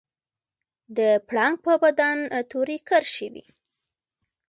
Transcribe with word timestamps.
د 0.97 0.99
پړانګ 1.27 1.55
په 1.65 1.73
بدن 1.83 2.17
تورې 2.51 2.77
کرښې 2.87 3.27
وي 3.33 3.45